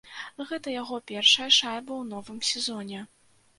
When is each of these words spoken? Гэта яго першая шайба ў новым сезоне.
Гэта 0.51 0.73
яго 0.75 0.97
першая 1.11 1.49
шайба 1.59 1.93
ў 2.01 2.17
новым 2.17 2.43
сезоне. 2.51 3.07